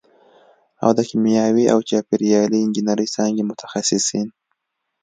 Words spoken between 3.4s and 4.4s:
متخصصین